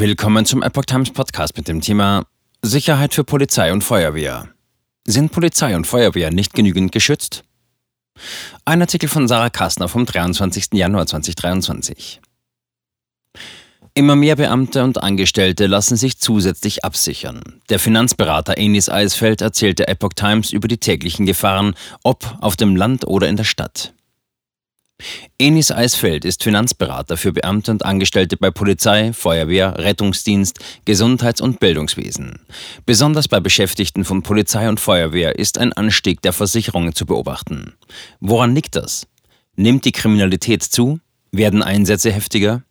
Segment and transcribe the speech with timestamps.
[0.00, 2.24] Willkommen zum Epoch Times Podcast mit dem Thema
[2.62, 4.48] Sicherheit für Polizei und Feuerwehr.
[5.06, 7.44] Sind Polizei und Feuerwehr nicht genügend geschützt?
[8.64, 10.68] Ein Artikel von Sarah Kastner vom 23.
[10.72, 12.22] Januar 2023.
[13.92, 17.60] Immer mehr Beamte und Angestellte lassen sich zusätzlich absichern.
[17.68, 21.74] Der Finanzberater Enis Eisfeld erzählt der Epoch Times über die täglichen Gefahren,
[22.04, 23.92] ob auf dem Land oder in der Stadt.
[25.38, 32.40] Enis Eisfeld ist Finanzberater für Beamte und Angestellte bei Polizei, Feuerwehr, Rettungsdienst, Gesundheits- und Bildungswesen.
[32.86, 37.74] Besonders bei Beschäftigten von Polizei und Feuerwehr ist ein Anstieg der Versicherungen zu beobachten.
[38.20, 39.06] Woran liegt das?
[39.56, 41.00] Nimmt die Kriminalität zu?
[41.32, 42.62] Werden Einsätze heftiger?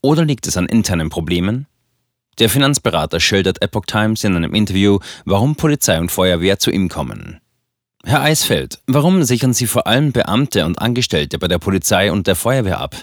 [0.00, 1.66] Oder liegt es an internen Problemen?
[2.38, 7.41] Der Finanzberater schildert Epoch Times in einem Interview, warum Polizei und Feuerwehr zu ihm kommen.
[8.04, 12.34] Herr Eisfeld, warum sichern Sie vor allem Beamte und Angestellte bei der Polizei und der
[12.34, 12.96] Feuerwehr ab?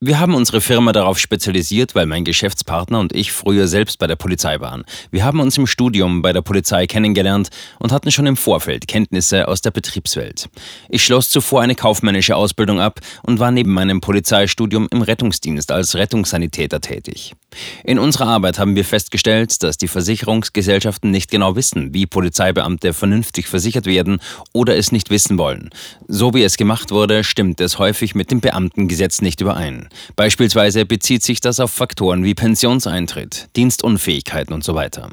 [0.00, 4.14] Wir haben unsere Firma darauf spezialisiert, weil mein Geschäftspartner und ich früher selbst bei der
[4.14, 4.84] Polizei waren.
[5.10, 7.48] Wir haben uns im Studium bei der Polizei kennengelernt
[7.80, 10.50] und hatten schon im Vorfeld Kenntnisse aus der Betriebswelt.
[10.88, 15.96] Ich schloss zuvor eine kaufmännische Ausbildung ab und war neben meinem Polizeistudium im Rettungsdienst als
[15.96, 17.34] Rettungssanitäter tätig.
[17.82, 23.48] In unserer Arbeit haben wir festgestellt, dass die Versicherungsgesellschaften nicht genau wissen, wie Polizeibeamte vernünftig
[23.48, 24.20] versichert werden
[24.52, 25.70] oder es nicht wissen wollen.
[26.06, 29.87] So wie es gemacht wurde, stimmt es häufig mit dem Beamtengesetz nicht überein.
[30.16, 35.10] Beispielsweise bezieht sich das auf Faktoren wie Pensionseintritt, Dienstunfähigkeiten und so weiter.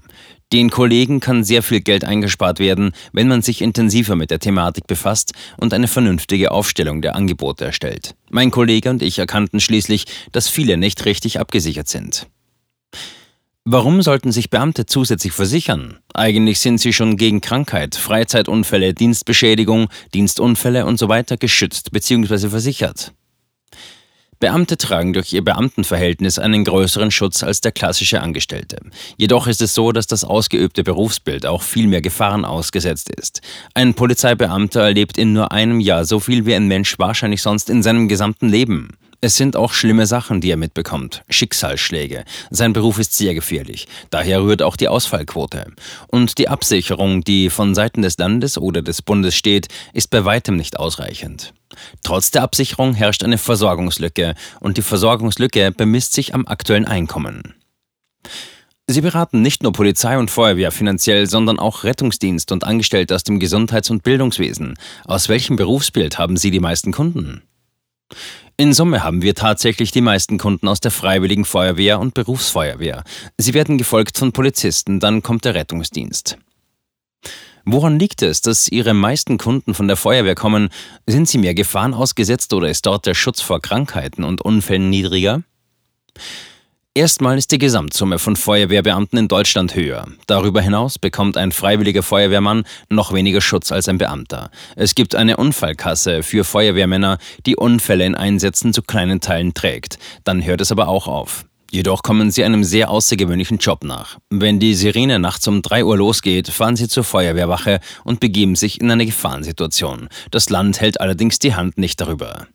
[0.53, 4.85] Den Kollegen kann sehr viel Geld eingespart werden, wenn man sich intensiver mit der Thematik
[4.87, 8.15] befasst und eine vernünftige Aufstellung der Angebote erstellt.
[8.29, 12.27] Mein Kollege und ich erkannten schließlich, dass viele nicht richtig abgesichert sind.
[13.67, 15.97] Warum sollten sich Beamte zusätzlich versichern?
[16.13, 21.23] Eigentlich sind sie schon gegen Krankheit, Freizeitunfälle, Dienstbeschädigung, Dienstunfälle usw.
[21.27, 22.49] So geschützt bzw.
[22.49, 23.11] versichert.
[24.39, 28.77] Beamte tragen durch ihr Beamtenverhältnis einen größeren Schutz als der klassische Angestellte.
[29.17, 33.41] Jedoch ist es so, dass das ausgeübte Berufsbild auch viel mehr Gefahren ausgesetzt ist.
[33.73, 37.81] Ein Polizeibeamter erlebt in nur einem Jahr so viel wie ein Mensch wahrscheinlich sonst in
[37.81, 38.89] seinem gesamten Leben.
[39.25, 41.23] Es sind auch schlimme Sachen, die er mitbekommt.
[41.31, 42.25] Schicksalsschläge.
[42.51, 43.87] Sein Beruf ist sehr gefährlich.
[44.11, 45.65] Daher rührt auch die Ausfallquote.
[46.05, 50.57] Und die Absicherung, die von Seiten des Landes oder des Bundes steht, ist bei weitem
[50.57, 51.55] nicht ausreichend.
[52.03, 57.55] Trotz der Absicherung herrscht eine Versorgungslücke und die Versorgungslücke bemisst sich am aktuellen Einkommen.
[58.85, 63.39] Sie beraten nicht nur Polizei und Feuerwehr finanziell, sondern auch Rettungsdienst und Angestellte aus dem
[63.39, 64.75] Gesundheits- und Bildungswesen.
[65.03, 67.41] Aus welchem Berufsbild haben Sie die meisten Kunden?
[68.57, 73.03] In Summe haben wir tatsächlich die meisten Kunden aus der Freiwilligen Feuerwehr und Berufsfeuerwehr.
[73.37, 76.37] Sie werden gefolgt von Polizisten, dann kommt der Rettungsdienst.
[77.65, 80.69] Woran liegt es, dass Ihre meisten Kunden von der Feuerwehr kommen?
[81.07, 85.41] Sind sie mehr Gefahren ausgesetzt oder ist dort der Schutz vor Krankheiten und Unfällen niedriger?
[86.97, 90.07] Erstmal ist die Gesamtsumme von Feuerwehrbeamten in Deutschland höher.
[90.27, 94.49] Darüber hinaus bekommt ein freiwilliger Feuerwehrmann noch weniger Schutz als ein Beamter.
[94.77, 99.99] Es gibt eine Unfallkasse für Feuerwehrmänner, die Unfälle in Einsätzen zu kleinen Teilen trägt.
[100.23, 101.43] Dann hört es aber auch auf.
[101.69, 104.17] Jedoch kommen sie einem sehr außergewöhnlichen Job nach.
[104.29, 108.79] Wenn die Sirene nachts um 3 Uhr losgeht, fahren sie zur Feuerwehrwache und begeben sich
[108.79, 110.07] in eine Gefahrensituation.
[110.31, 112.47] Das Land hält allerdings die Hand nicht darüber.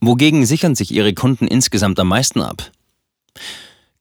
[0.00, 2.70] Wogegen sichern sich ihre Kunden insgesamt am meisten ab?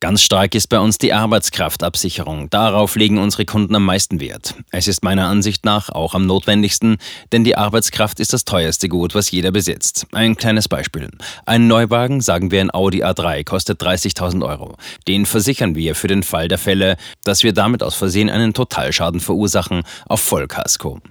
[0.02, 2.50] Ganz stark ist bei uns die Arbeitskraftabsicherung.
[2.50, 4.56] Darauf legen unsere Kunden am meisten Wert.
[4.72, 7.00] Es ist meiner Ansicht nach auch am notwendigsten,
[7.34, 10.08] denn die Arbeitskraft ist das teuerste Gut, was jeder besitzt.
[10.14, 11.10] Ein kleines Beispiel.
[11.46, 14.78] Ein Neuwagen, sagen wir ein Audi A3, kostet 30.000 Euro.
[15.06, 16.96] Den versichern wir für den Fall der Fälle,
[17.26, 21.02] dass wir damit aus Versehen einen Totalschaden verursachen, auf Vollkasko.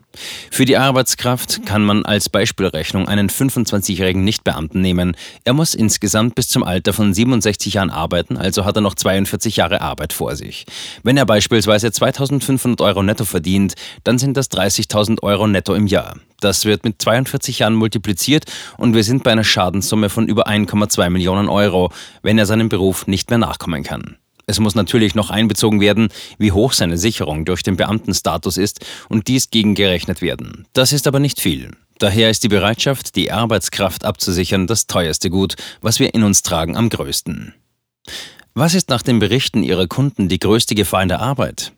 [0.51, 5.17] Für die Arbeitskraft kann man als Beispielrechnung einen 25-jährigen Nichtbeamten nehmen.
[5.45, 9.57] Er muss insgesamt bis zum Alter von 67 Jahren arbeiten, also hat er noch 42
[9.57, 10.67] Jahre Arbeit vor sich.
[11.03, 13.75] Wenn er beispielsweise 2500 Euro netto verdient,
[14.05, 16.17] dann sind das 30.000 Euro netto im Jahr.
[16.41, 18.45] Das wird mit 42 Jahren multipliziert
[18.77, 21.91] und wir sind bei einer Schadenssumme von über 1,2 Millionen Euro,
[22.23, 24.19] wenn er seinem Beruf nicht mehr nachkommen kann.
[24.49, 26.09] Es muss natürlich noch einbezogen werden,
[26.39, 28.81] wie hoch seine Sicherung durch den Beamtenstatus ist
[29.11, 30.67] und dies gegengerechnet werden.
[30.73, 31.73] Das ist aber nicht viel.
[31.99, 36.79] Daher ist die Bereitschaft, die Arbeitskraft abzusichern, das teuerste Gut, was wir in uns tragen,
[36.79, 37.53] am größten.
[38.55, 41.73] Was ist nach den Berichten Ihrer Kunden die größte Gefahr in der Arbeit?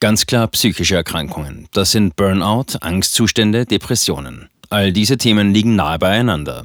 [0.00, 1.68] Ganz klar psychische Erkrankungen.
[1.72, 4.48] Das sind Burnout, Angstzustände, Depressionen.
[4.70, 6.64] All diese Themen liegen nahe beieinander.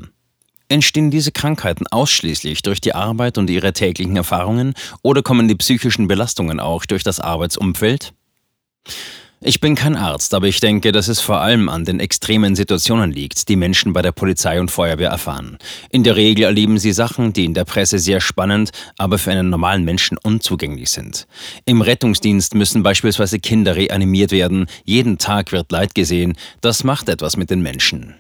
[0.69, 6.07] Entstehen diese Krankheiten ausschließlich durch die Arbeit und ihre täglichen Erfahrungen oder kommen die psychischen
[6.07, 8.13] Belastungen auch durch das Arbeitsumfeld?
[9.39, 13.11] Ich bin kein Arzt, aber ich denke, dass es vor allem an den extremen Situationen
[13.11, 15.59] liegt, die Menschen bei der Polizei und Feuerwehr erfahren.
[15.91, 19.51] In der Regel erleben sie Sachen, die in der Presse sehr spannend, aber für einen
[19.51, 21.27] normalen Menschen unzugänglich sind.
[21.65, 27.37] Im Rettungsdienst müssen beispielsweise Kinder reanimiert werden, jeden Tag wird Leid gesehen, das macht etwas
[27.37, 28.15] mit den Menschen.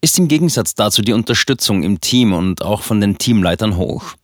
[0.00, 4.14] Ist im Gegensatz dazu die Unterstützung im Team und auch von den Teamleitern hoch?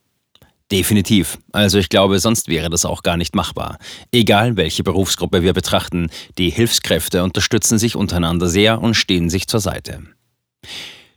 [0.71, 1.39] Definitiv.
[1.53, 3.79] Also ich glaube, sonst wäre das auch gar nicht machbar.
[4.13, 9.61] Egal welche Berufsgruppe wir betrachten, die Hilfskräfte unterstützen sich untereinander sehr und stehen sich zur
[9.61, 10.03] Seite.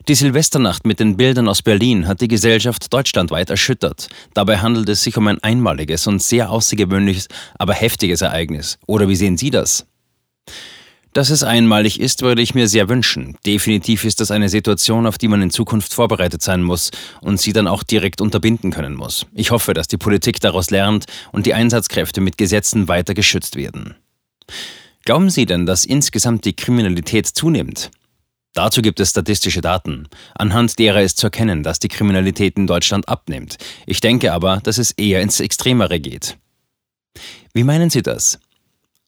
[0.07, 4.09] Die Silvesternacht mit den Bildern aus Berlin hat die Gesellschaft deutschlandweit erschüttert.
[4.33, 7.27] Dabei handelt es sich um ein einmaliges und sehr außergewöhnliches,
[7.59, 8.79] aber heftiges Ereignis.
[8.87, 9.85] Oder wie sehen Sie das?
[11.13, 13.35] Dass es einmalig ist, würde ich mir sehr wünschen.
[13.45, 17.51] Definitiv ist das eine Situation, auf die man in Zukunft vorbereitet sein muss und sie
[17.51, 19.25] dann auch direkt unterbinden können muss.
[19.33, 23.95] Ich hoffe, dass die Politik daraus lernt und die Einsatzkräfte mit Gesetzen weiter geschützt werden.
[25.03, 27.91] Glauben Sie denn, dass insgesamt die Kriminalität zunimmt?
[28.53, 33.07] Dazu gibt es statistische Daten, anhand derer ist zu erkennen, dass die Kriminalität in Deutschland
[33.09, 33.57] abnimmt.
[33.85, 36.37] Ich denke aber, dass es eher ins Extremere geht.
[37.53, 38.39] Wie meinen Sie das?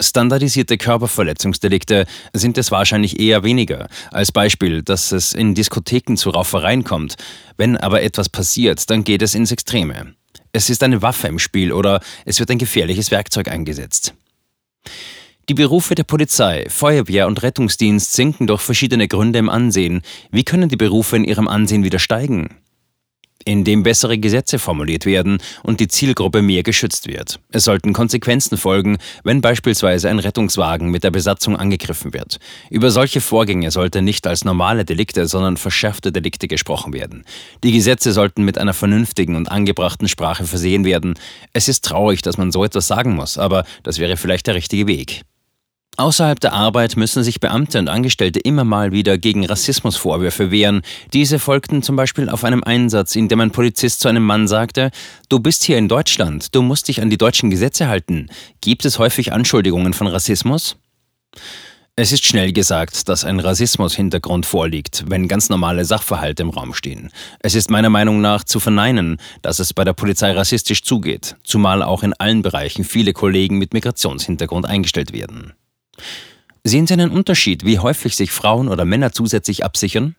[0.02, 3.88] Standardisierte Körperverletzungsdelikte sind es wahrscheinlich eher weniger.
[4.12, 7.16] Als Beispiel, dass es in Diskotheken zu Raufereien kommt.
[7.58, 10.16] Wenn aber etwas passiert, dann geht es ins Extreme.
[10.52, 14.14] Es ist eine Waffe im Spiel oder es wird ein gefährliches Werkzeug eingesetzt.
[15.50, 20.02] Die Berufe der Polizei, Feuerwehr und Rettungsdienst sinken durch verschiedene Gründe im Ansehen.
[20.32, 22.63] Wie können die Berufe in ihrem Ansehen wieder steigen?
[23.46, 27.40] In dem bessere Gesetze formuliert werden und die Zielgruppe mehr geschützt wird.
[27.52, 32.40] Es sollten Konsequenzen folgen, wenn beispielsweise ein Rettungswagen mit der Besatzung angegriffen wird.
[32.70, 37.24] Über solche Vorgänge sollte nicht als normale Delikte, sondern verschärfte Delikte gesprochen werden.
[37.64, 41.16] Die Gesetze sollten mit einer vernünftigen und angebrachten Sprache versehen werden.
[41.54, 44.88] Es ist traurig, dass man so etwas sagen muss, aber das wäre vielleicht der richtige
[44.88, 45.24] Weg.
[45.96, 50.82] Außerhalb der Arbeit müssen sich Beamte und Angestellte immer mal wieder gegen Rassismusvorwürfe wehren.
[51.14, 54.90] Diese folgten zum Beispiel auf einem Einsatz, in dem ein Polizist zu einem Mann sagte,
[55.30, 58.30] Du bist hier in Deutschland, du musst dich an die deutschen Gesetze halten.
[58.62, 60.78] Gibt es häufig Anschuldigungen von Rassismus?
[61.96, 67.12] Es ist schnell gesagt, dass ein Rassismus-Hintergrund vorliegt, wenn ganz normale Sachverhalte im Raum stehen.
[67.40, 71.84] Es ist meiner Meinung nach zu verneinen, dass es bei der Polizei rassistisch zugeht, zumal
[71.84, 75.54] auch in allen Bereichen viele Kollegen mit Migrationshintergrund eingestellt werden.
[76.64, 80.16] Sehen Sie einen Unterschied, wie häufig sich Frauen oder Männer zusätzlich absichern?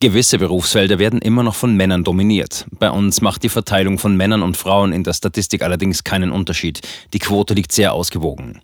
[0.00, 2.66] Gewisse Berufsfelder werden immer noch von Männern dominiert.
[2.70, 6.80] Bei uns macht die Verteilung von Männern und Frauen in der Statistik allerdings keinen Unterschied.
[7.12, 8.60] Die Quote liegt sehr ausgewogen.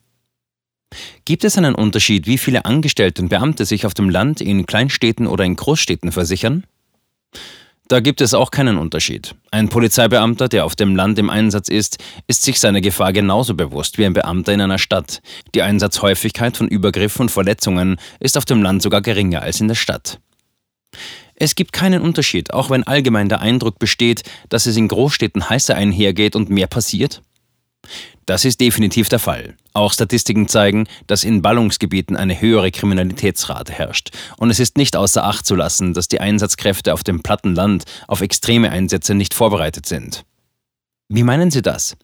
[1.24, 5.26] Gibt es einen Unterschied, wie viele Angestellte und Beamte sich auf dem Land, in Kleinstädten
[5.26, 6.64] oder in Großstädten versichern?
[7.86, 9.34] Da gibt es auch keinen Unterschied.
[9.50, 13.98] Ein Polizeibeamter, der auf dem Land im Einsatz ist, ist sich seiner Gefahr genauso bewusst
[13.98, 15.20] wie ein Beamter in einer Stadt.
[15.54, 19.74] Die Einsatzhäufigkeit von Übergriffen und Verletzungen ist auf dem Land sogar geringer als in der
[19.74, 20.18] Stadt.
[21.34, 25.74] Es gibt keinen Unterschied, auch wenn allgemein der Eindruck besteht, dass es in Großstädten heißer
[25.74, 27.20] einhergeht und mehr passiert.
[28.26, 29.54] Das ist definitiv der Fall.
[29.74, 34.10] Auch Statistiken zeigen, dass in Ballungsgebieten eine höhere Kriminalitätsrate herrscht.
[34.38, 37.84] Und es ist nicht außer Acht zu lassen, dass die Einsatzkräfte auf dem platten Land
[38.08, 40.24] auf extreme Einsätze nicht vorbereitet sind.
[41.08, 41.96] Wie meinen Sie das?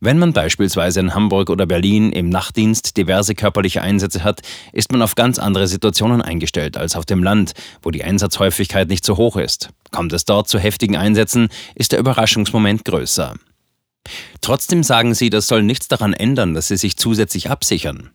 [0.00, 4.40] Wenn man beispielsweise in Hamburg oder Berlin im Nachtdienst diverse körperliche Einsätze hat,
[4.72, 7.52] ist man auf ganz andere Situationen eingestellt als auf dem Land,
[7.82, 9.70] wo die Einsatzhäufigkeit nicht so hoch ist.
[9.92, 13.34] Kommt es dort zu heftigen Einsätzen, ist der Überraschungsmoment größer.
[14.40, 18.10] Trotzdem sagen sie, das soll nichts daran ändern, dass sie sich zusätzlich absichern.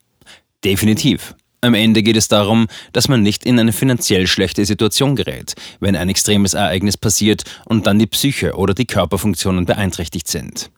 [0.63, 1.35] Definitiv.
[1.61, 5.95] Am Ende geht es darum, dass man nicht in eine finanziell schlechte Situation gerät, wenn
[5.95, 10.71] ein extremes Ereignis passiert und dann die Psyche oder die Körperfunktionen beeinträchtigt sind.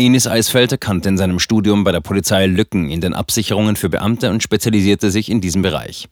[0.00, 4.30] Enis Eisfeld erkannte in seinem Studium bei der Polizei Lücken in den Absicherungen für Beamte
[4.30, 6.08] und spezialisierte sich in diesem Bereich.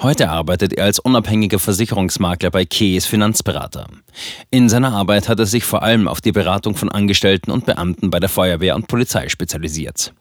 [0.00, 3.88] Heute arbeitet er als unabhängiger Versicherungsmakler bei Kees Finanzberater.
[4.50, 8.08] In seiner Arbeit hat er sich vor allem auf die Beratung von Angestellten und Beamten
[8.08, 10.14] bei der Feuerwehr und Polizei spezialisiert.